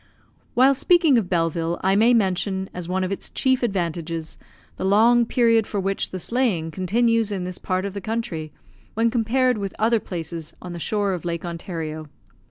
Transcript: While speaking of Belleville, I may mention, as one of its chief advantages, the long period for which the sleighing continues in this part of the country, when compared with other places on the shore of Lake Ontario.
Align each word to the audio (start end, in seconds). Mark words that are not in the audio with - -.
While 0.55 0.73
speaking 0.73 1.19
of 1.19 1.29
Belleville, 1.29 1.79
I 1.83 1.95
may 1.95 2.15
mention, 2.15 2.71
as 2.73 2.89
one 2.89 3.03
of 3.03 3.11
its 3.11 3.29
chief 3.29 3.61
advantages, 3.61 4.35
the 4.77 4.83
long 4.83 5.27
period 5.27 5.67
for 5.67 5.79
which 5.79 6.09
the 6.09 6.19
sleighing 6.19 6.71
continues 6.71 7.31
in 7.31 7.43
this 7.43 7.59
part 7.59 7.85
of 7.85 7.93
the 7.93 8.01
country, 8.01 8.51
when 8.95 9.11
compared 9.11 9.59
with 9.59 9.75
other 9.77 9.99
places 9.99 10.55
on 10.59 10.73
the 10.73 10.79
shore 10.79 11.13
of 11.13 11.23
Lake 11.23 11.45
Ontario. 11.45 12.09